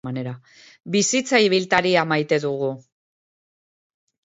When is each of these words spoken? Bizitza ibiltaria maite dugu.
Bizitza 0.95 1.41
ibiltaria 1.49 2.07
maite 2.15 2.41
dugu. 2.47 2.73